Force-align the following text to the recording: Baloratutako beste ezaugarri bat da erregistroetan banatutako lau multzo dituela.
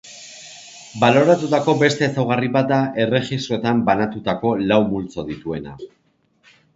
Baloratutako 1.01 1.75
beste 1.83 2.03
ezaugarri 2.07 2.49
bat 2.55 2.67
da 2.71 2.79
erregistroetan 3.03 3.83
banatutako 3.91 4.55
lau 4.73 4.79
multzo 4.95 5.27
dituela. 5.29 5.75